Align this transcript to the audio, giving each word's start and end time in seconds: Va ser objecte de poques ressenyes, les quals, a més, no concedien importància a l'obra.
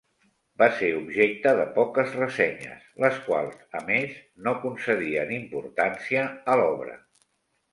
Va 0.59 0.67
ser 0.77 0.87
objecte 0.99 1.51
de 1.59 1.65
poques 1.75 2.15
ressenyes, 2.21 2.87
les 3.05 3.19
quals, 3.27 3.59
a 3.81 3.83
més, 3.91 4.17
no 4.49 4.55
concedien 4.65 5.37
importància 5.39 6.25
a 6.55 6.61
l'obra. 6.63 6.99